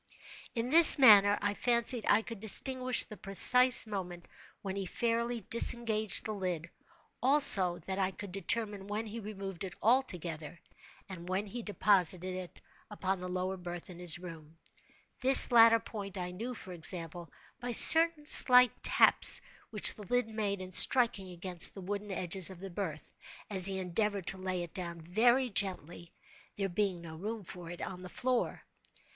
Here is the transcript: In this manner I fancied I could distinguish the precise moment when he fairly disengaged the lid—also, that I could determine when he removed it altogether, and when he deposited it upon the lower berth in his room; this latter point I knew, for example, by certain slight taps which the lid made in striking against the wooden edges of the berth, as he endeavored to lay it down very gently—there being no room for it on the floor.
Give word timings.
In 0.55 0.71
this 0.71 0.97
manner 0.97 1.37
I 1.43 1.53
fancied 1.53 2.05
I 2.09 2.23
could 2.23 2.39
distinguish 2.39 3.03
the 3.03 3.15
precise 3.17 3.85
moment 3.85 4.27
when 4.63 4.75
he 4.75 4.87
fairly 4.87 5.41
disengaged 5.41 6.25
the 6.25 6.31
lid—also, 6.33 7.77
that 7.85 7.99
I 7.99 8.09
could 8.09 8.31
determine 8.31 8.87
when 8.87 9.05
he 9.05 9.19
removed 9.19 9.63
it 9.63 9.75
altogether, 9.79 10.59
and 11.07 11.29
when 11.29 11.45
he 11.45 11.61
deposited 11.61 12.33
it 12.33 12.61
upon 12.89 13.19
the 13.19 13.29
lower 13.29 13.57
berth 13.57 13.91
in 13.91 13.99
his 13.99 14.17
room; 14.17 14.57
this 15.19 15.51
latter 15.51 15.79
point 15.79 16.17
I 16.17 16.31
knew, 16.31 16.55
for 16.55 16.71
example, 16.71 17.31
by 17.59 17.71
certain 17.71 18.25
slight 18.25 18.71
taps 18.81 19.39
which 19.69 19.93
the 19.93 20.01
lid 20.05 20.27
made 20.27 20.61
in 20.63 20.71
striking 20.71 21.29
against 21.29 21.75
the 21.75 21.81
wooden 21.81 22.09
edges 22.09 22.49
of 22.49 22.59
the 22.59 22.71
berth, 22.71 23.11
as 23.51 23.67
he 23.67 23.77
endeavored 23.77 24.25
to 24.25 24.39
lay 24.39 24.63
it 24.63 24.73
down 24.73 24.99
very 25.01 25.51
gently—there 25.51 26.69
being 26.69 27.01
no 27.01 27.15
room 27.17 27.43
for 27.43 27.69
it 27.69 27.81
on 27.83 28.01
the 28.01 28.09
floor. 28.09 28.63